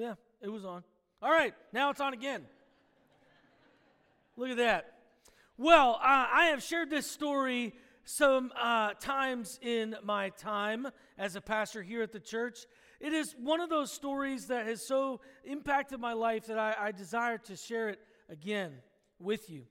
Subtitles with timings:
[0.00, 0.82] Yeah, it was on.
[1.20, 2.46] All right, now it's on again.
[4.34, 4.94] Look at that.
[5.58, 11.42] Well, uh, I have shared this story some uh, times in my time as a
[11.42, 12.60] pastor here at the church.
[12.98, 16.92] It is one of those stories that has so impacted my life that I, I
[16.92, 18.72] desire to share it again
[19.18, 19.64] with you.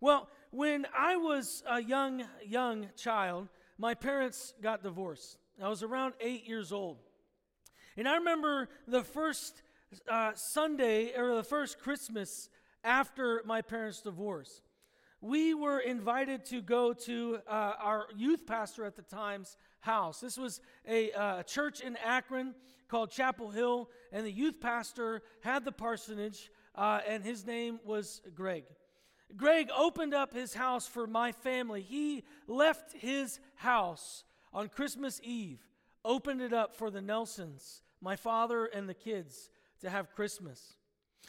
[0.00, 5.38] Well, when I was a young, young child, my parents got divorced.
[5.60, 6.98] I was around eight years old.
[7.96, 9.62] And I remember the first
[10.08, 12.50] uh, Sunday or the first Christmas
[12.84, 14.62] after my parents' divorce.
[15.20, 20.20] We were invited to go to uh, our youth pastor at the time's house.
[20.20, 22.54] This was a uh, church in Akron
[22.88, 28.20] called Chapel Hill, and the youth pastor had the parsonage, uh, and his name was
[28.34, 28.64] Greg.
[29.36, 31.82] Greg opened up his house for my family.
[31.82, 35.60] He left his house on Christmas Eve,
[36.04, 40.76] opened it up for the Nelsons, my father and the kids, to have Christmas.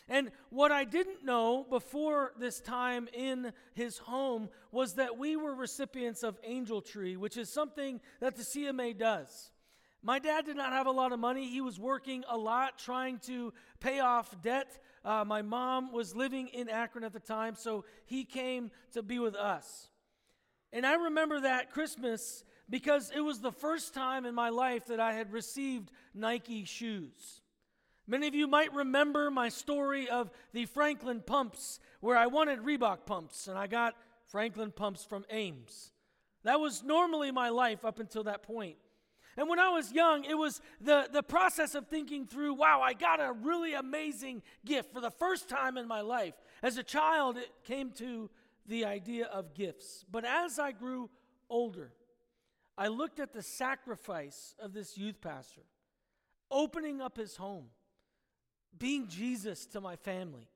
[0.10, 5.54] And what I didn't know before this time in his home was that we were
[5.54, 9.52] recipients of Angel Tree, which is something that the CMA does.
[10.02, 11.50] My dad did not have a lot of money.
[11.50, 14.80] He was working a lot trying to pay off debt.
[15.04, 19.20] Uh, my mom was living in Akron at the time, so he came to be
[19.20, 19.90] with us.
[20.72, 25.00] And I remember that Christmas because it was the first time in my life that
[25.00, 27.42] I had received Nike shoes.
[28.08, 33.06] Many of you might remember my story of the Franklin pumps, where I wanted Reebok
[33.06, 33.96] pumps, and I got
[34.28, 35.92] Franklin pumps from Ames.
[36.44, 38.78] That was normally my life up until that point.
[39.36, 42.94] And when I was young, it was the, the process of thinking through wow, I
[42.94, 46.34] got a really amazing gift for the first time in my life.
[46.64, 48.30] As a child, it came to
[48.66, 50.06] the idea of gifts.
[50.12, 51.10] But as I grew
[51.50, 51.92] older,
[52.78, 55.64] I looked at the sacrifice of this youth pastor,
[56.52, 57.68] opening up his home
[58.78, 60.48] being Jesus to my family.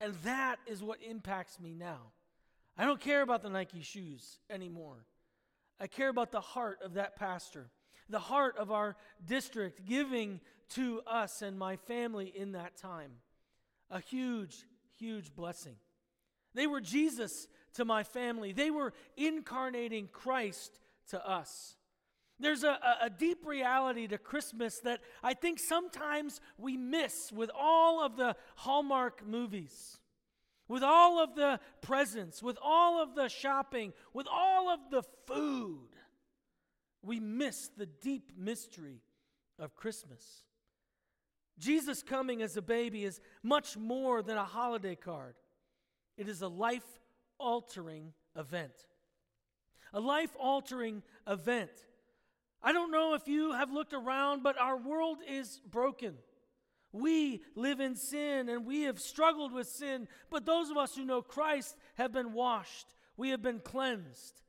[0.00, 2.12] And that is what impacts me now.
[2.76, 5.04] I don't care about the Nike shoes anymore.
[5.80, 7.70] I care about the heart of that pastor,
[8.08, 13.10] the heart of our district giving to us and my family in that time.
[13.90, 14.64] A huge,
[14.98, 15.76] huge blessing.
[16.54, 21.76] They were Jesus to my family, they were incarnating Christ to us.
[22.40, 28.00] There's a, a, deep reality to Christmas that I think sometimes we miss with all
[28.00, 29.98] of the Hallmark movies,
[30.68, 35.88] with all of the presents, with all of the shopping, with all of the food.
[37.02, 39.02] We miss the deep mystery
[39.58, 40.44] of Christmas.
[41.58, 45.34] Jesus coming as a baby is much more than a holiday card,
[46.16, 47.00] it is a life
[47.38, 48.86] altering event.
[49.92, 51.70] A life altering event.
[52.62, 56.14] I don't know if you have looked around, but our world is broken.
[56.92, 61.04] We live in sin and we have struggled with sin, but those of us who
[61.04, 62.86] know Christ have been washed,
[63.16, 64.42] we have been cleansed.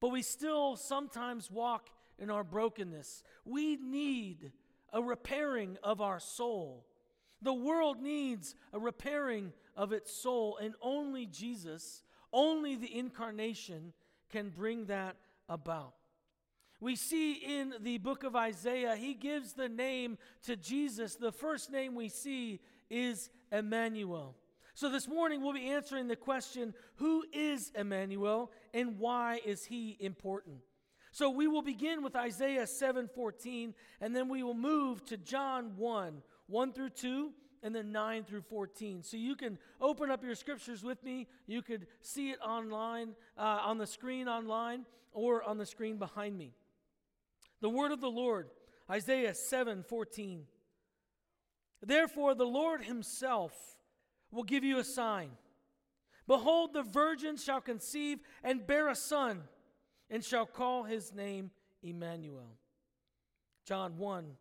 [0.00, 1.88] But we still sometimes walk
[2.18, 3.22] in our brokenness.
[3.44, 4.52] We need
[4.92, 6.86] a repairing of our soul.
[7.42, 13.94] The world needs a repairing of its soul, and only Jesus, only the incarnation,
[14.30, 15.16] can bring that
[15.48, 15.94] about.
[16.80, 21.16] We see in the book of Isaiah, he gives the name to Jesus.
[21.16, 24.36] The first name we see is Immanuel.
[24.74, 29.98] So this morning we'll be answering the question who is Immanuel and why is he
[30.00, 30.56] important?
[31.12, 36.22] So we will begin with Isaiah 7:14 and then we will move to John 1,
[36.46, 37.32] 1 through 2
[37.62, 39.02] and then 9 through 14.
[39.02, 41.26] So you can open up your scriptures with me.
[41.46, 46.36] You could see it online uh, on the screen online or on the screen behind
[46.36, 46.52] me.
[47.60, 48.48] The word of the Lord,
[48.90, 50.44] Isaiah 7 14.
[51.82, 53.52] Therefore, the Lord himself
[54.30, 55.30] will give you a sign.
[56.26, 59.42] Behold, the virgin shall conceive and bear a son,
[60.08, 61.50] and shall call his name
[61.82, 62.56] Immanuel.
[63.64, 64.36] John 1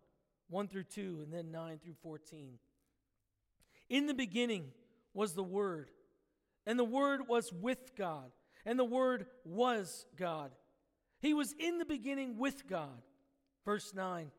[0.49, 2.57] 1 through 2, and then 9 through 14.
[3.89, 4.71] In the beginning
[5.13, 5.89] was the Word,
[6.65, 8.31] and the Word was with God,
[8.65, 10.51] and the Word was God.
[11.19, 13.01] He was in the beginning with God.
[13.65, 14.31] Verse 9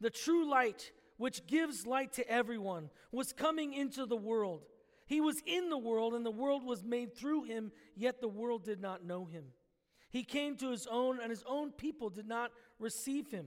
[0.00, 4.66] The true light, which gives light to everyone, was coming into the world.
[5.06, 8.64] He was in the world, and the world was made through him, yet the world
[8.64, 9.44] did not know him.
[10.10, 13.46] He came to his own, and his own people did not receive him.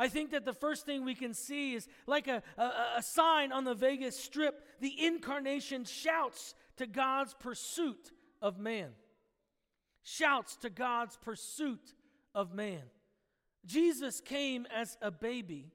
[0.00, 2.62] I think that the first thing we can see is like a, a,
[2.96, 8.10] a, sign on the Vegas Strip the incarnation shouts to God's pursuit
[8.40, 8.92] of man.
[10.02, 11.94] Shouts to God's pursuit
[12.34, 12.80] of man.
[13.66, 15.70] Jesus came as a baby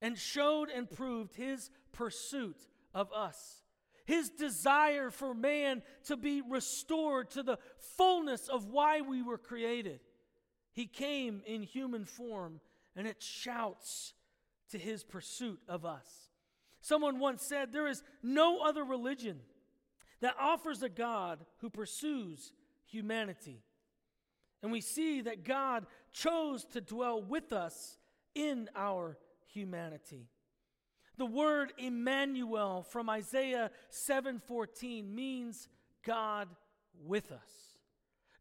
[0.00, 2.56] and showed and proved his pursuit
[2.94, 3.60] of us.
[4.06, 7.58] His desire for man to be restored to the
[7.98, 10.00] fullness of why we were created.
[10.72, 12.60] He came in human form
[13.00, 14.12] and it shouts
[14.68, 16.28] to his pursuit of us.
[16.82, 19.40] Someone once said, There is no other religion
[20.20, 22.52] that offers a God who pursues
[22.84, 23.62] humanity.
[24.62, 27.96] And we see that God chose to dwell with us
[28.34, 29.16] in our
[29.46, 30.28] humanity.
[31.16, 35.70] The word Immanuel from Isaiah 7:14 means
[36.02, 36.54] God
[37.02, 37.69] with us.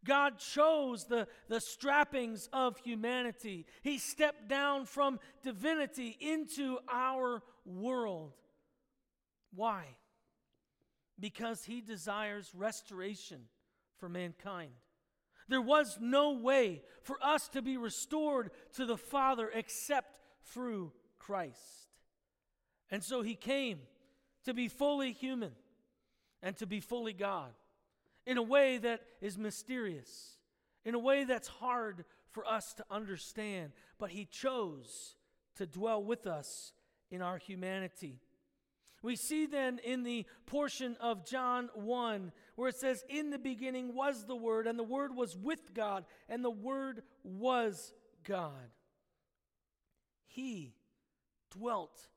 [0.06, 3.66] God chose the, the strappings of humanity.
[3.81, 8.34] He stepped down from divinity into our world.
[9.54, 9.84] Why?
[11.19, 13.42] Because he desires restoration
[13.98, 14.72] for mankind.
[15.50, 21.90] There was no way for us to be restored to the Father except through Christ.
[22.92, 23.80] And so he came
[24.45, 25.52] to be fully human
[26.42, 27.52] and to be fully God
[28.25, 30.38] in a way that is mysterious,
[30.86, 33.71] in a way that's hard for us to understand.
[33.98, 35.16] But he chose
[35.56, 36.74] to dwell with us
[37.12, 38.19] in our humanity.
[39.01, 43.95] We see then in the portion of John 1 where it says, In the beginning
[43.95, 47.94] was the Word, and the Word was with God, and the Word was
[48.25, 48.74] God.
[50.27, 50.75] He
[51.51, 52.10] dwelt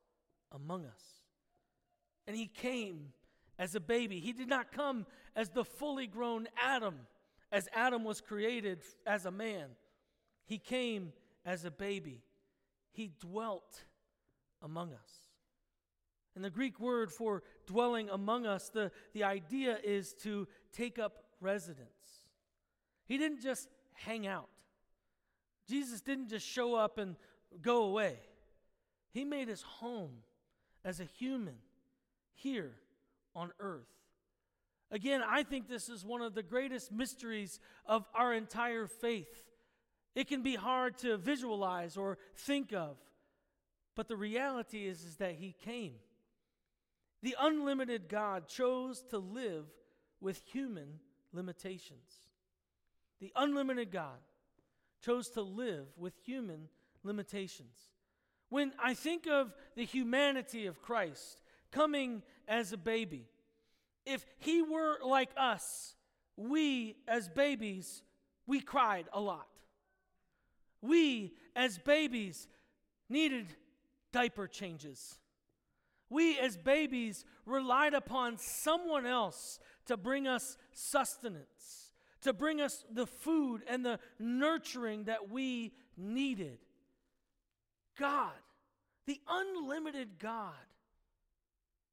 [0.51, 1.03] among us.
[2.27, 3.13] And He came
[3.59, 4.19] as a baby.
[4.19, 6.95] He did not come as the fully grown Adam,
[7.51, 9.69] as Adam was created as a man.
[10.47, 11.13] He came
[11.45, 12.23] as a baby.
[12.93, 13.85] He dwelt
[14.61, 15.33] among us.
[16.35, 21.25] And the Greek word for dwelling among us, the, the idea is to take up
[21.41, 21.89] residence.
[23.07, 24.49] He didn't just hang out,
[25.69, 27.17] Jesus didn't just show up and
[27.61, 28.19] go away.
[29.11, 30.11] He made his home
[30.85, 31.57] as a human
[32.35, 32.73] here
[33.35, 33.87] on earth.
[34.93, 39.43] Again, I think this is one of the greatest mysteries of our entire faith.
[40.15, 42.99] It can be hard to visualize or think of,
[43.97, 45.95] but the reality is, is that he came.
[47.23, 49.65] The unlimited God chose to live
[50.21, 51.01] with human
[51.33, 52.13] limitations.
[53.19, 54.19] The unlimited God
[55.01, 56.69] chose to live with human
[57.03, 57.79] limitations.
[58.51, 63.29] When I think of the humanity of Christ coming as a baby,
[64.07, 65.95] if he were like us,
[66.37, 68.03] we as babies,
[68.47, 69.47] we cried a lot.
[70.81, 72.49] We as babies
[73.09, 73.47] needed
[74.13, 75.19] diaper changes.
[76.11, 83.07] We, as babies, relied upon someone else to bring us sustenance, to bring us the
[83.07, 86.59] food and the nurturing that we needed.
[87.99, 88.33] God,
[89.07, 90.53] the unlimited God,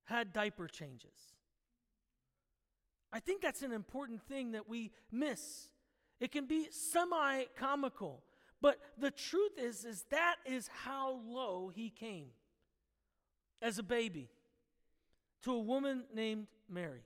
[0.04, 1.39] had diaper changes.
[3.12, 5.70] I think that's an important thing that we miss.
[6.20, 8.24] It can be semi comical,
[8.62, 12.28] but the truth is is that is how low he came
[13.62, 14.30] as a baby
[15.44, 17.04] to a woman named Mary.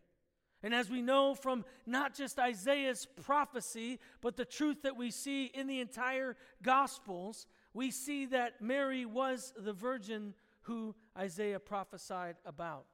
[0.62, 5.46] And as we know from not just Isaiah's prophecy, but the truth that we see
[5.46, 12.86] in the entire Gospels, we see that Mary was the virgin who Isaiah prophesied about.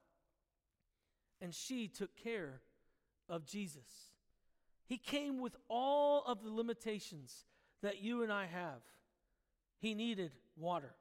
[1.42, 2.62] And she took care
[3.30, 4.12] of Jesus.
[4.86, 7.46] He came with all of the limitations
[7.82, 8.82] that you and I have.
[9.80, 10.94] He needed water,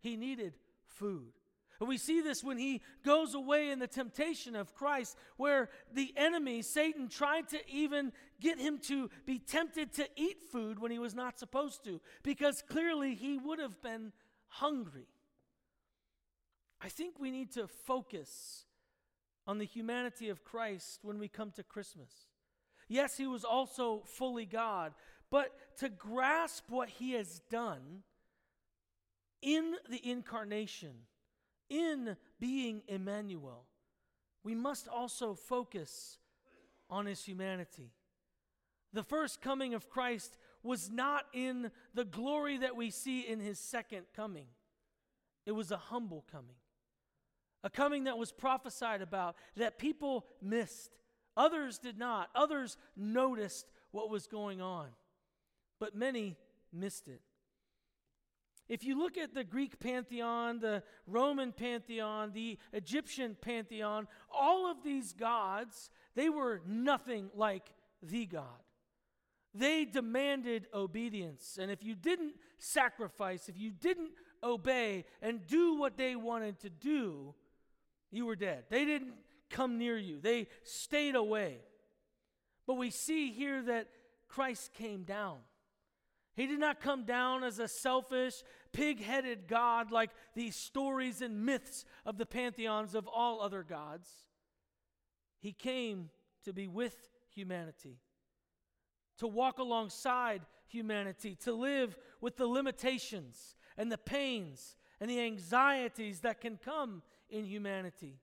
[0.00, 0.54] he needed
[0.86, 1.32] food,
[1.80, 6.12] and we see this when he goes away in the temptation of Christ, where the
[6.16, 10.98] enemy, Satan, tried to even get him to be tempted to eat food when he
[10.98, 14.12] was not supposed to, because clearly he would have been
[14.48, 15.06] hungry.
[16.80, 18.64] I think we need to focus
[19.48, 22.28] on the humanity of Christ when we come to Christmas.
[22.86, 24.92] Yes, he was also fully God,
[25.30, 28.02] but to grasp what he has done
[29.40, 30.92] in the incarnation
[31.70, 33.64] in being Immanuel,
[34.44, 36.18] we must also focus
[36.90, 37.90] on his humanity.
[38.92, 43.58] The first coming of Christ was not in the glory that we see in his
[43.58, 44.46] second coming,
[45.46, 46.56] it was a humble coming.
[47.64, 50.96] A coming that was prophesied about, that people missed.
[51.36, 52.28] Others did not.
[52.34, 54.88] Others noticed what was going on,
[55.78, 56.36] but many
[56.72, 57.20] missed it.
[58.68, 64.82] If you look at the Greek pantheon, the Roman pantheon, the Egyptian pantheon, all of
[64.84, 67.72] these gods, they were nothing like
[68.02, 68.44] the God.
[69.54, 71.58] They demanded obedience.
[71.60, 74.10] And if you didn't sacrifice, if you didn't
[74.42, 77.34] obey and do what they wanted to do,
[78.10, 78.64] you were dead.
[78.70, 79.14] They didn't
[79.50, 81.58] come near you, they stayed away.
[82.66, 83.88] But we see here that
[84.28, 85.38] Christ came down.
[86.34, 91.44] He did not come down as a selfish, pig headed God like these stories and
[91.44, 94.08] myths of the pantheons of all other gods.
[95.40, 96.10] He came
[96.44, 97.98] to be with humanity,
[99.18, 106.20] to walk alongside humanity, to live with the limitations and the pains and the anxieties
[106.20, 108.20] that can come in humanity.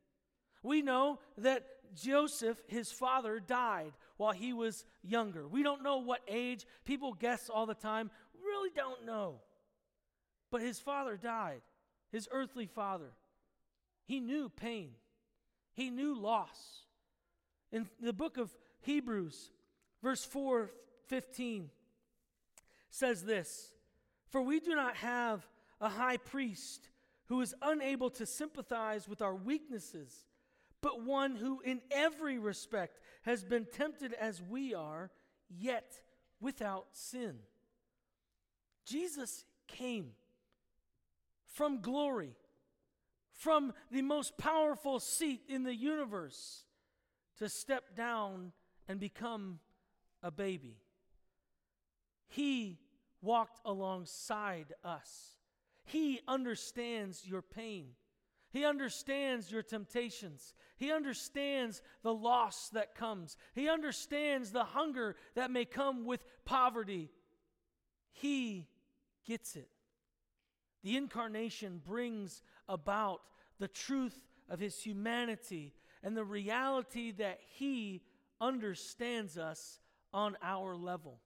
[0.63, 1.63] We know that
[1.95, 5.47] Joseph, his father, died while he was younger.
[5.47, 6.65] We don't know what age.
[6.83, 8.11] People guess all the time.
[8.43, 9.41] Really don't know.
[10.51, 11.61] But his father died,
[12.11, 13.11] his earthly father.
[14.05, 14.91] He knew pain,
[15.73, 16.83] he knew loss.
[17.71, 19.51] In the book of Hebrews,
[20.01, 20.71] verse 4
[21.07, 21.69] 15
[22.89, 23.71] says this
[24.29, 25.45] For we do not have
[25.81, 26.89] a high priest
[27.27, 30.25] who is unable to sympathize with our weaknesses
[30.85, 35.09] but one who in every respect has been tempted as we are,
[35.49, 35.99] yet
[36.39, 37.37] without sin.
[38.85, 40.11] Jesus came
[41.47, 42.35] from glory,
[43.33, 46.65] from the most powerful seat in the universe,
[47.39, 48.51] to step down
[48.87, 49.59] and become
[50.21, 50.77] a baby.
[52.27, 52.77] He
[53.23, 55.31] walked alongside us.
[55.85, 57.89] He understands your pain.
[58.51, 60.53] He understands your temptations.
[60.77, 63.37] He understands the loss that comes.
[63.53, 67.09] He understands the hunger that may come with poverty.
[68.11, 68.67] He
[69.27, 69.69] gets it.
[70.83, 73.21] The incarnation brings about
[73.59, 75.73] the truth of his humanity
[76.03, 78.03] and the reality that he
[78.39, 79.79] understands us
[80.13, 81.19] on our level.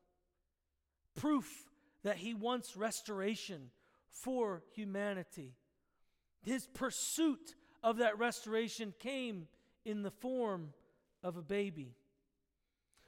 [1.16, 1.66] Proof
[2.04, 3.72] that he wants restoration
[4.10, 5.54] for humanity.
[6.42, 9.48] His pursuit of that restoration came
[9.86, 10.74] in the form
[11.24, 11.96] of a baby.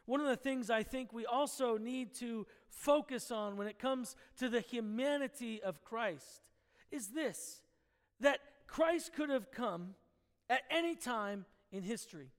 [0.05, 4.15] One of the things I think we also need to focus on when it comes
[4.38, 6.50] to the humanity of Christ
[6.91, 7.62] is this
[8.20, 9.96] that Christ could have come
[10.50, 12.29] at any time in history.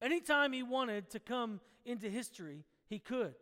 [0.00, 3.34] Anytime he wanted to come into history, he could.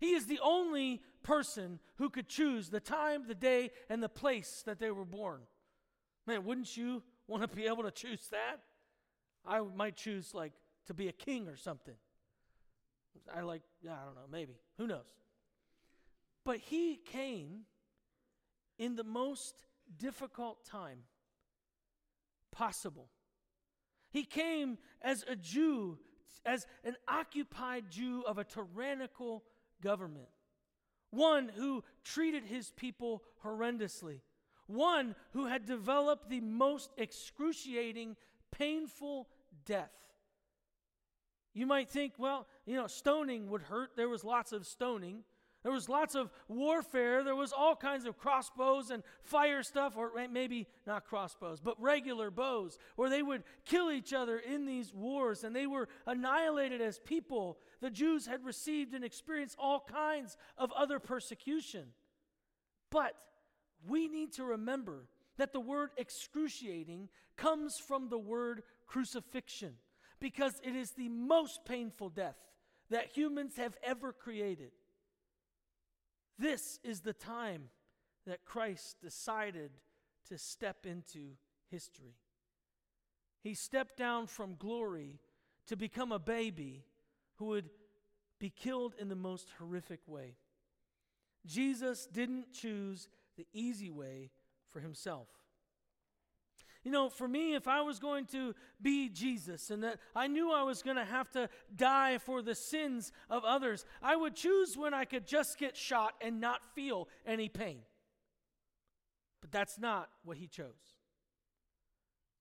[0.00, 4.62] He is the only person who could choose the time, the day, and the place
[4.64, 5.42] that they were born.
[6.26, 8.60] Man, wouldn't you want to be able to choose that?
[9.46, 10.54] I might choose like
[10.86, 11.94] to be a king or something.
[13.34, 14.54] I like, yeah, I don't know, maybe.
[14.78, 15.14] Who knows?
[16.44, 17.66] But he came
[18.78, 19.66] in the most
[19.98, 21.00] difficult time
[22.50, 23.10] possible.
[24.10, 25.98] He came as a Jew,
[26.46, 29.44] as an occupied Jew of a tyrannical
[29.82, 30.28] government,
[31.10, 34.20] one who treated his people horrendously
[34.70, 38.16] one who had developed the most excruciating,
[38.50, 39.28] painful
[39.66, 39.90] death.
[41.52, 43.90] You might think, well, you know, stoning would hurt.
[43.96, 45.24] There was lots of stoning.
[45.62, 47.22] There was lots of warfare.
[47.22, 52.30] There was all kinds of crossbows and fire stuff, or maybe not crossbows, but regular
[52.30, 56.98] bows, where they would kill each other in these wars and they were annihilated as
[56.98, 57.58] people.
[57.80, 61.88] The Jews had received and experienced all kinds of other persecution.
[62.90, 63.14] But
[63.86, 69.74] we need to remember that the word excruciating comes from the word crucifixion
[70.20, 72.36] because it is the most painful death
[72.90, 74.72] that humans have ever created.
[76.40, 77.64] This is the time
[78.26, 79.72] that Christ decided
[80.30, 81.36] to step into
[81.70, 82.14] history.
[83.42, 85.20] He stepped down from glory
[85.66, 86.86] to become a baby
[87.34, 87.68] who would
[88.38, 90.36] be killed in the most horrific way.
[91.44, 94.30] Jesus didn't choose the easy way
[94.70, 95.28] for himself.
[96.84, 100.50] You know, for me, if I was going to be Jesus and that I knew
[100.50, 104.76] I was going to have to die for the sins of others, I would choose
[104.76, 107.80] when I could just get shot and not feel any pain.
[109.42, 110.96] But that's not what he chose.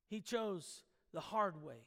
[0.08, 1.86] He chose the hard way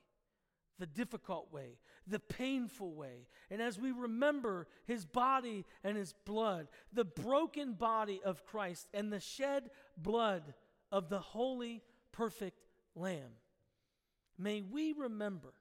[0.82, 1.78] the difficult way,
[2.08, 3.28] the painful way.
[3.52, 9.12] And as we remember his body and his blood, the broken body of Christ and
[9.12, 10.54] the shed blood
[10.90, 12.60] of the holy, perfect
[12.94, 13.32] Lamb,
[14.38, 15.52] may we remember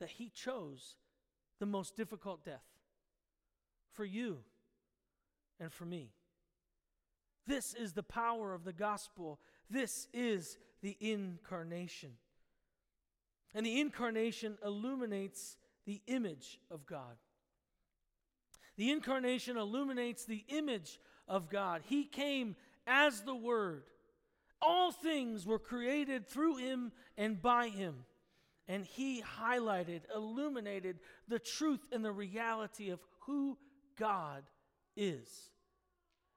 [0.00, 0.96] that he chose
[1.58, 2.64] the most difficult death
[3.92, 4.38] for you
[5.58, 6.10] and for me.
[7.46, 9.38] This is the power of the gospel.
[9.68, 12.12] This is the incarnation.
[13.54, 17.16] And the incarnation illuminates the image of God.
[18.76, 20.98] The incarnation illuminates the image
[21.28, 21.82] of God.
[21.84, 23.84] He came as the Word.
[24.62, 28.04] All things were created through Him and by Him.
[28.68, 33.58] And He highlighted, illuminated the truth and the reality of who
[33.98, 34.44] God
[34.96, 35.28] is.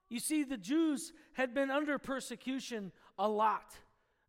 [0.08, 3.74] You see, the Jews had been under persecution a lot,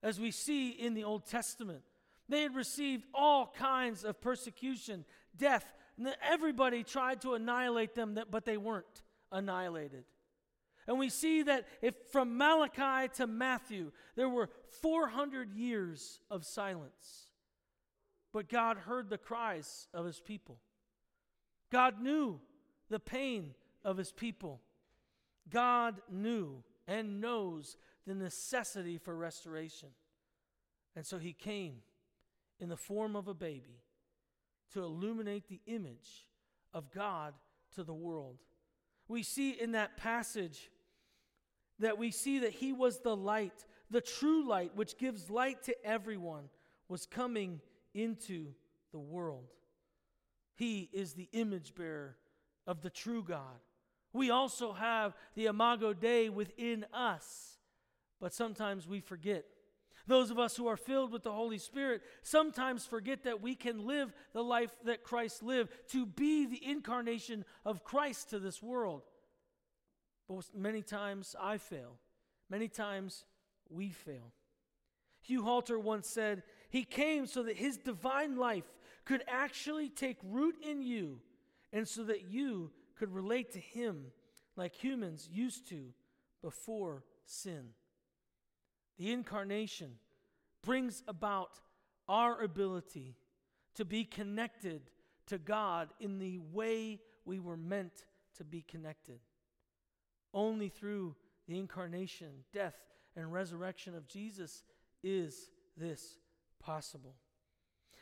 [0.01, 1.83] as we see in the Old Testament.
[2.27, 5.05] They had received all kinds of persecution,
[5.37, 5.65] death.
[6.21, 10.05] Everybody tried to annihilate them, but they weren't annihilated.
[10.87, 14.49] And we see that if from Malachi to Matthew, there were
[14.81, 17.31] 400 years of silence.
[18.31, 20.59] But God heard the cries of his people.
[21.71, 22.39] God knew
[22.89, 24.61] the pain of his people.
[25.49, 29.89] God knew and knows the necessity for restoration.
[30.95, 31.77] And so he came
[32.59, 33.81] in the form of a baby
[34.73, 36.27] to illuminate the image
[36.73, 37.33] of God
[37.75, 38.37] to the world.
[39.07, 40.69] We see in that passage
[41.79, 45.85] that we see that he was the light, the true light, which gives light to
[45.85, 46.49] everyone,
[46.87, 47.61] was coming
[47.93, 48.47] into
[48.91, 49.47] the world.
[50.55, 52.15] He is the image bearer
[52.65, 53.59] of the true God.
[54.13, 57.57] We also have the Imago Dei within us,
[58.21, 59.45] but sometimes we forget.
[60.07, 63.85] Those of us who are filled with the Holy Spirit sometimes forget that we can
[63.85, 69.01] live the life that Christ lived, to be the incarnation of Christ to this world.
[70.27, 71.97] But many times I fail.
[72.49, 73.25] Many times
[73.69, 74.31] we fail.
[75.21, 78.65] Hugh Halter once said, He came so that His divine life
[79.05, 81.19] could actually take root in you
[81.73, 84.05] and so that you could relate to Him
[84.55, 85.93] like humans used to
[86.41, 87.69] before sin.
[88.97, 89.95] The incarnation
[90.63, 91.59] brings about
[92.07, 93.15] our ability
[93.75, 94.81] to be connected
[95.27, 98.05] to God in the way we were meant
[98.37, 99.19] to be connected.
[100.35, 101.15] Only through
[101.47, 102.75] the incarnation, death,
[103.15, 104.63] and resurrection of Jesus
[105.01, 106.17] is this
[106.59, 107.15] possible.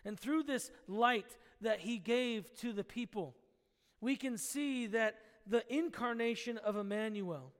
[0.03, 3.35] And through this light that he gave to the people,
[4.01, 5.15] we can see that
[5.45, 7.53] the incarnation of Immanuel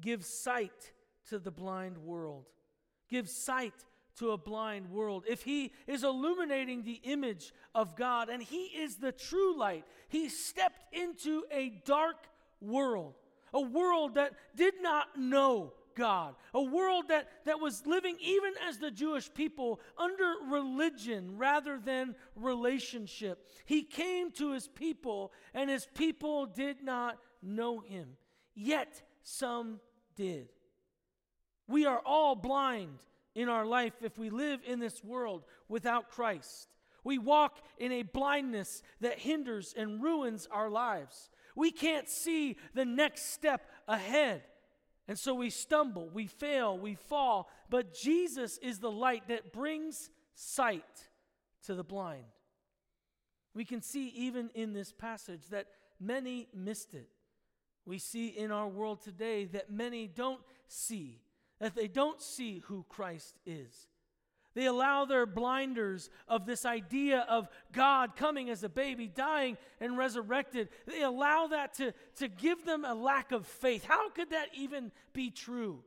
[0.00, 0.92] gives sight
[1.28, 2.46] to the blind world,
[3.08, 3.84] gives sight
[4.16, 5.24] to a blind world.
[5.28, 10.28] If he is illuminating the image of God and he is the true light, he
[10.28, 12.26] stepped into a dark
[12.60, 13.14] world
[13.52, 18.78] a world that did not know God, a world that, that was living, even as
[18.78, 23.44] the Jewish people, under religion rather than relationship.
[23.64, 28.16] He came to his people, and his people did not know him.
[28.54, 29.80] Yet some
[30.14, 30.48] did.
[31.66, 32.98] We are all blind
[33.34, 36.68] in our life if we live in this world without Christ.
[37.04, 41.30] We walk in a blindness that hinders and ruins our lives.
[41.58, 44.44] We can't see the next step ahead.
[45.08, 47.50] And so we stumble, we fail, we fall.
[47.68, 50.84] But Jesus is the light that brings sight
[51.64, 52.26] to the blind.
[53.54, 55.66] We can see even in this passage that
[55.98, 57.08] many missed it.
[57.84, 61.22] We see in our world today that many don't see,
[61.58, 63.88] that they don't see who Christ is.
[64.54, 69.96] They allow their blinders of this idea of God coming as a baby, dying and
[69.96, 70.68] resurrected.
[70.86, 73.84] They allow that to, to give them a lack of faith.
[73.84, 75.84] How could that even be true?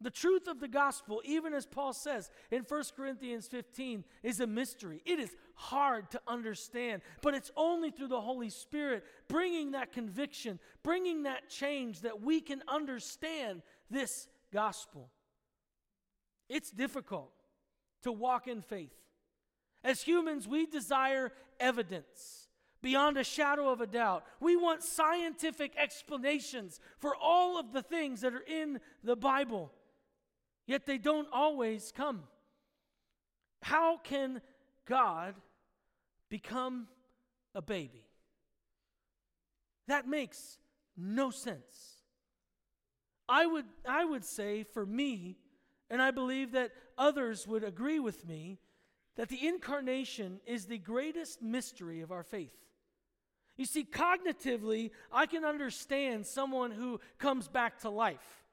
[0.00, 4.46] The truth of the gospel, even as Paul says in 1 Corinthians 15, is a
[4.46, 5.00] mystery.
[5.06, 10.58] It is hard to understand, but it's only through the Holy Spirit bringing that conviction,
[10.82, 15.10] bringing that change, that we can understand this gospel.
[16.50, 17.32] It's difficult
[18.06, 18.94] to walk in faith.
[19.84, 22.48] As humans, we desire evidence
[22.82, 24.24] beyond a shadow of a doubt.
[24.40, 29.72] We want scientific explanations for all of the things that are in the Bible,
[30.66, 32.22] yet they don't always come.
[33.62, 34.40] How can
[34.86, 35.34] God
[36.28, 36.86] become
[37.54, 38.04] a baby?
[39.88, 40.58] That makes
[40.96, 42.02] no sense.
[43.28, 45.38] I would, I would say for me,
[45.90, 48.58] and I believe that others would agree with me
[49.16, 52.54] that the incarnation is the greatest mystery of our faith.
[53.56, 58.44] You see, cognitively, I can understand someone who comes back to life.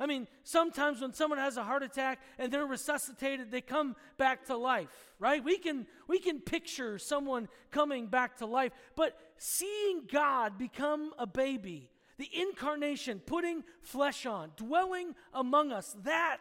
[0.00, 4.46] I mean, sometimes when someone has a heart attack and they're resuscitated, they come back
[4.46, 4.88] to life,
[5.18, 5.44] right?
[5.44, 11.26] We can, we can picture someone coming back to life, but seeing God become a
[11.26, 16.40] baby, the incarnation, putting flesh on, dwelling among us, that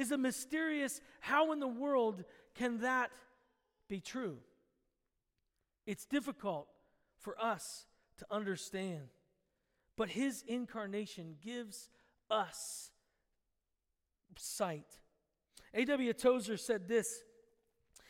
[0.00, 3.10] is a mysterious how in the world can that
[3.86, 4.38] be true?
[5.86, 6.68] It's difficult
[7.18, 7.84] for us
[8.18, 9.08] to understand.
[9.96, 11.90] But his incarnation gives
[12.30, 12.90] us
[14.36, 14.86] sight.
[15.74, 16.12] A.W.
[16.14, 17.22] Tozer said this,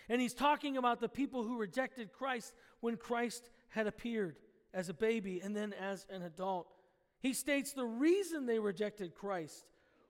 [0.08, 4.36] and he's talking about the people who rejected Christ when Christ had appeared
[4.72, 6.68] as a baby and then as an adult.
[7.20, 9.64] He states the reason they rejected Christ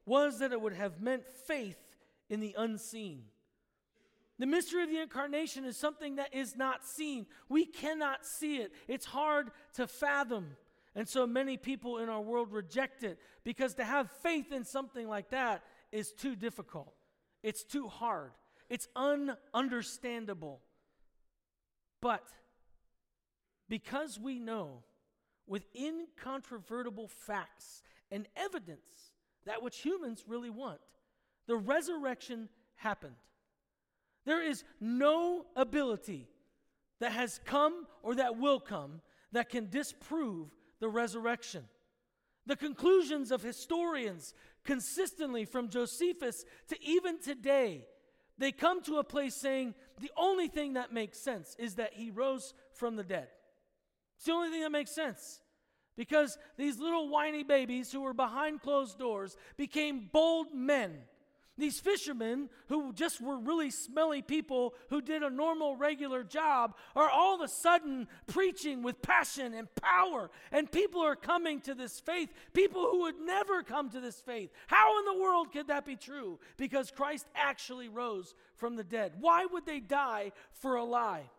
[0.07, 1.79] was that it would have meant faith
[2.29, 3.25] in the unseen.
[4.39, 7.27] The mystery of the incarnation is something that is not seen.
[7.49, 10.57] We cannot see it, it's hard to fathom.
[10.95, 15.09] And so many people in our world reject it because to have faith in something
[15.09, 16.93] like that is too difficult.
[17.43, 18.33] It's too hard.
[18.69, 20.59] It's ununderstandable.
[22.01, 22.25] But
[23.69, 24.83] because we know
[25.47, 29.10] with incontrovertible facts and evidence
[29.51, 30.79] that which humans really want,
[31.49, 33.17] the resurrection happened.
[34.25, 36.29] There is no ability
[37.01, 39.01] that has come or that will come
[39.33, 41.65] that can disprove the resurrection.
[42.47, 47.87] The conclusions of historians consistently from Josephus to even today,
[48.39, 52.13] they come to a place saying the only thing that makes sense is that he
[52.13, 53.27] rose from the dead.
[54.17, 55.41] It's the only thing that makes sense.
[55.97, 60.99] Because these little whiny babies who were behind closed doors became bold men
[61.61, 67.09] these fishermen, who just were really smelly people who did a normal, regular job, are
[67.09, 70.31] all of a sudden preaching with passion and power.
[70.51, 74.51] And people are coming to this faith, people who would never come to this faith.
[74.67, 76.41] How in the world could that be true?
[76.57, 79.13] Because Christ actually rose from the dead.
[79.21, 81.31] Why would they die for a lie?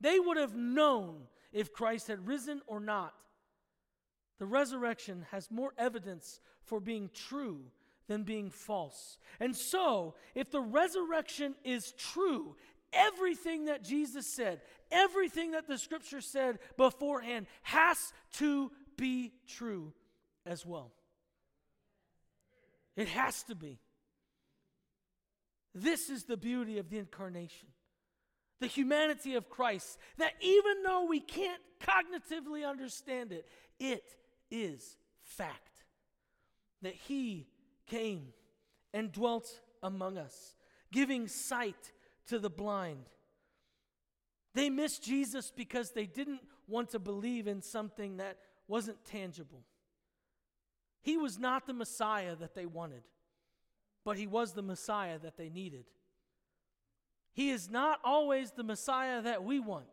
[0.00, 1.22] They would have known
[1.52, 3.12] if Christ had risen or not.
[4.38, 7.62] The resurrection has more evidence for being true
[8.06, 9.18] than being false.
[9.40, 12.56] And so, if the resurrection is true,
[12.92, 19.92] everything that Jesus said, everything that the scripture said beforehand has to be true
[20.46, 20.92] as well.
[22.96, 23.78] It has to be.
[25.74, 27.68] This is the beauty of the incarnation.
[28.60, 33.46] The humanity of Christ, that even though we can't cognitively understand it,
[33.78, 34.02] it
[34.50, 35.84] is fact.
[36.82, 37.48] That He
[37.86, 38.28] came
[38.94, 40.54] and dwelt among us,
[40.92, 41.92] giving sight
[42.28, 43.06] to the blind.
[44.54, 49.62] They missed Jesus because they didn't want to believe in something that wasn't tangible.
[51.00, 53.02] He was not the Messiah that they wanted,
[54.04, 55.84] but he was the Messiah that they needed.
[57.32, 59.86] He is not always the Messiah that we want.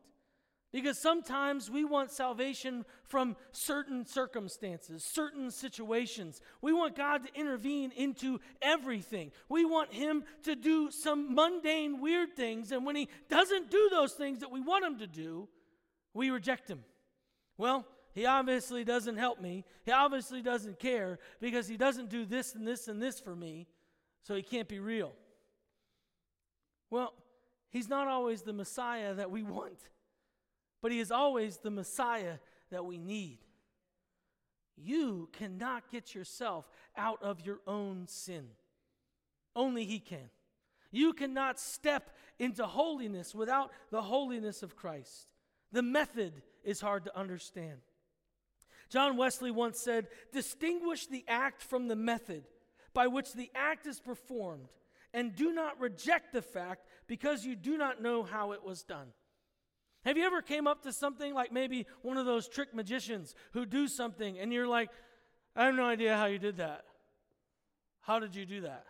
[0.76, 6.42] Because sometimes we want salvation from certain circumstances, certain situations.
[6.62, 9.32] We want God to intervene into everything.
[9.48, 12.74] We want Him to do some mundane, weird things.
[12.74, 15.48] And when He doesn't do those things that we want Him to do,
[16.14, 16.84] we reject Him.
[17.58, 19.64] Well, He obviously doesn't help me.
[19.86, 23.68] He obviously doesn't care because He doesn't do this and this and this for me.
[24.24, 25.14] So He can't be real.
[26.90, 27.14] Well,
[27.70, 29.80] He's not always the Messiah that we want
[30.82, 32.36] but he is always the Messiah
[32.72, 33.40] that we need.
[34.78, 38.48] You cannot get yourself out of your own sin.
[39.56, 40.30] Only he can.
[40.92, 45.28] You cannot step into holiness without the holiness of Christ.
[45.72, 47.80] The method is hard to understand.
[48.90, 52.44] John Wesley once said, Distinguish the act from the method
[52.94, 54.70] by which the act is performed,
[55.14, 59.08] and do not reject the fact because you do not know how it was done.
[60.06, 63.66] Have you ever came up to something like maybe one of those trick magicians who
[63.66, 64.90] do something and you're like,
[65.56, 66.86] I have no idea how you did that.
[68.02, 68.86] How did you do that?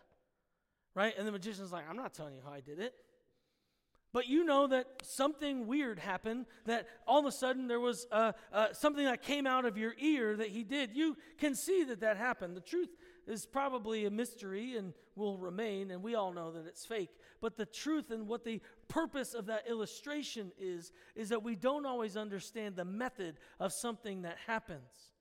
[0.94, 1.14] Right?
[1.18, 2.94] And the magician's like, I'm not telling you how I did it.
[4.12, 8.34] But you know that something weird happened, that all of a sudden there was uh,
[8.54, 10.96] uh, something that came out of your ear that he did.
[10.96, 12.56] You can see that that happened.
[12.56, 12.90] The truth
[13.28, 17.10] is probably a mystery and will remain, and we all know that it's fake.
[17.42, 21.86] But the truth and what the purpose of that illustration is, is that we don't
[21.86, 25.14] always understand the method of something that happens.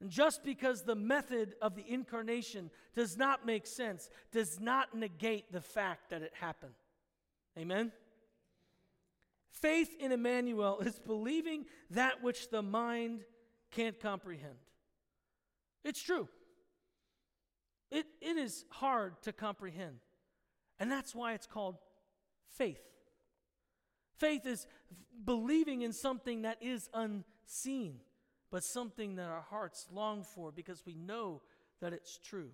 [0.00, 5.52] And just because the method of the incarnation does not make sense, does not negate
[5.52, 6.74] the fact that it happened.
[7.56, 7.92] Amen?
[9.50, 13.20] Faith in Immanuel is believing that which the mind
[13.70, 14.56] can't comprehend.
[15.84, 16.28] It's true.
[17.92, 19.98] It, it is hard to comprehend.
[20.80, 21.76] And that's why it's called
[22.56, 22.80] faith.
[24.16, 24.66] Faith is
[25.24, 27.96] believing in something that is unseen,
[28.50, 31.42] but something that our hearts long for because we know
[31.82, 32.48] that it's true.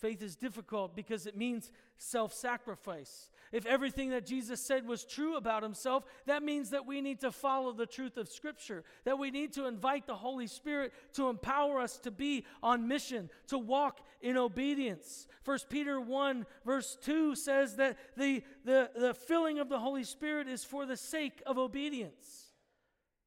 [0.00, 3.30] Faith is difficult because it means self sacrifice.
[3.50, 7.32] If everything that Jesus said was true about himself, that means that we need to
[7.32, 11.80] follow the truth of Scripture, that we need to invite the Holy Spirit to empower
[11.80, 15.26] us to be on mission, to walk in obedience.
[15.44, 20.46] 1 Peter 1, verse 2 says that the, the, the filling of the Holy Spirit
[20.46, 22.52] is for the sake of obedience.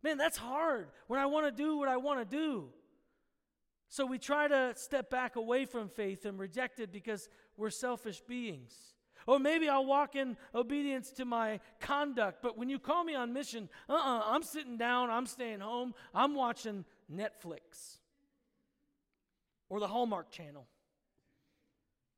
[0.04, 2.70] Man, that's hard when I want to do what I want to do.
[3.92, 7.28] So we try to step back away from faith and reject it because
[7.58, 8.74] we're selfish beings.
[9.28, 13.34] Or maybe I'll walk in obedience to my conduct, but when you call me on
[13.34, 17.98] mission, uh uh-uh, uh, i am sitting down, I'm staying home, I'm watching Netflix
[19.68, 20.66] or the Hallmark Channel,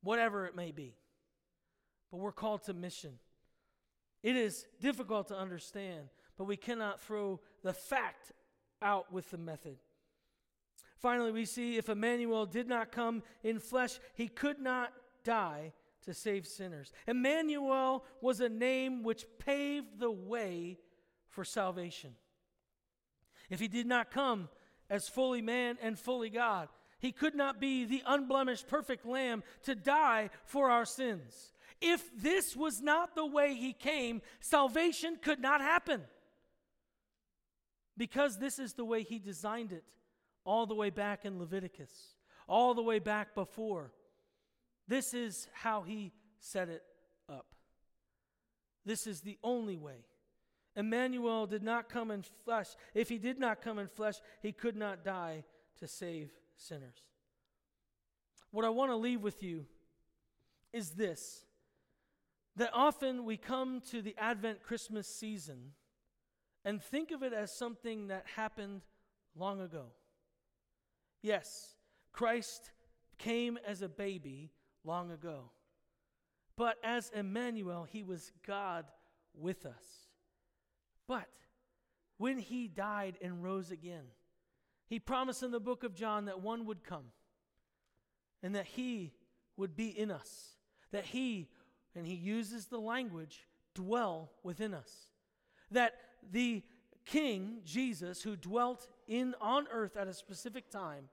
[0.04, 0.94] whatever it may be.
[2.12, 3.18] But we're called to mission.
[4.22, 6.04] It is difficult to understand,
[6.38, 8.30] but we cannot throw the fact
[8.80, 9.78] out with the method.
[10.96, 14.92] Finally, we see if Immanuel did not come in flesh, he could not
[15.24, 16.92] die to save sinners.
[17.06, 20.78] Immanuel was a name which paved the way
[21.28, 22.14] for salvation.
[23.50, 24.48] If he did not come
[24.88, 29.74] as fully man and fully God, he could not be the unblemished, perfect lamb to
[29.74, 31.52] die for our sins.
[31.80, 36.02] If this was not the way he came, salvation could not happen.
[37.96, 39.84] Because this is the way he designed it
[40.44, 42.16] all the way back in Leviticus,
[42.48, 43.92] all the way back before.
[44.86, 46.82] This is how he set it
[47.28, 47.46] up.
[48.84, 50.04] This is the only way.
[50.76, 52.68] Immanuel did not come in flesh.
[52.94, 55.44] If he did not come in flesh, he could not die
[55.78, 57.02] to save sinners.
[58.50, 59.66] What I want to leave with you
[60.72, 61.44] is this
[62.56, 65.72] that often we come to the Advent Christmas season
[66.64, 68.82] and think of it as something that happened
[69.36, 69.86] long ago.
[71.24, 71.74] Yes,
[72.12, 72.70] Christ
[73.16, 74.52] came as a baby
[74.84, 75.52] long ago.
[76.54, 78.84] But as Immanuel, he was God
[79.34, 80.10] with us.
[81.08, 81.30] But
[82.18, 84.04] when he died and rose again,
[84.86, 87.06] he promised in the book of John that one would come
[88.42, 89.14] and that he
[89.56, 90.58] would be in us,
[90.92, 91.48] that he,
[91.96, 95.08] and he uses the language, dwell within us.
[95.70, 95.94] That
[96.30, 96.62] the
[97.04, 101.08] King, Jesus, who dwelt in on earth at a specific time,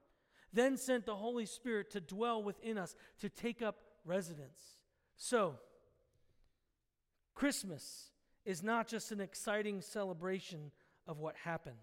[0.52, 4.78] then sent the Holy Spirit to dwell within us, to take up residence.
[5.16, 5.56] So,
[7.34, 8.10] Christmas
[8.44, 10.70] is not just an exciting celebration
[11.06, 11.76] of what happened,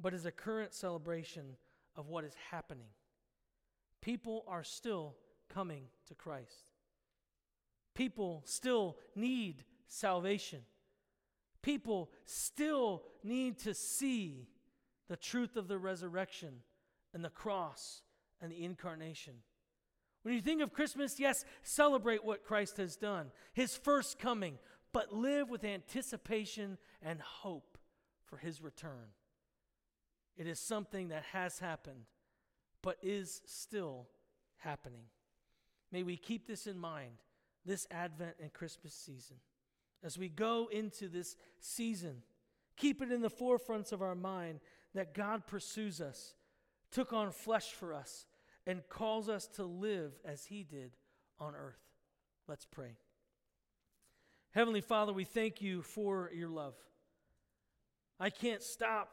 [0.00, 1.56] but is a current celebration
[1.96, 2.88] of what is happening.
[4.00, 5.14] People are still
[5.52, 6.70] coming to Christ.
[7.94, 10.60] People still need salvation.
[11.64, 14.48] People still need to see
[15.08, 16.56] the truth of the resurrection
[17.14, 18.02] and the cross
[18.42, 19.32] and the incarnation.
[20.24, 24.58] When you think of Christmas, yes, celebrate what Christ has done, his first coming,
[24.92, 27.78] but live with anticipation and hope
[28.26, 29.14] for his return.
[30.36, 32.04] It is something that has happened,
[32.82, 34.08] but is still
[34.58, 35.04] happening.
[35.90, 37.12] May we keep this in mind
[37.64, 39.36] this Advent and Christmas season.
[40.04, 42.22] As we go into this season,
[42.76, 44.60] keep it in the forefronts of our mind
[44.94, 46.34] that God pursues us
[46.94, 48.24] took on flesh for us,
[48.66, 50.92] and calls us to live as he did
[51.40, 51.82] on earth.
[52.46, 52.96] Let's pray.
[54.52, 56.76] Heavenly Father, we thank you for your love.
[58.20, 59.10] I can't stop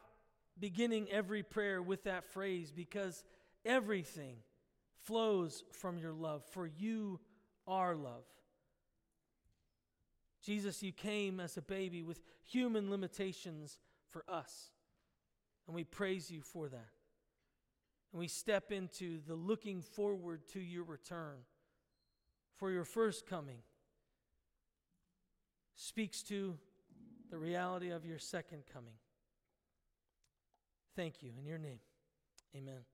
[0.60, 3.24] beginning every prayer with that phrase because
[3.64, 4.36] everything
[5.02, 7.18] flows from your love, for you
[7.66, 8.24] are love.
[10.42, 13.78] Jesus, you came as a baby with human limitations
[14.10, 14.70] for us,
[15.66, 16.90] and we praise you for that
[18.12, 21.38] and we step into the looking forward to your return
[22.56, 23.58] for your first coming
[25.74, 26.56] speaks to
[27.30, 28.94] the reality of your second coming.
[30.94, 31.32] Thank you.
[31.38, 31.80] In your name,
[32.54, 32.91] amen.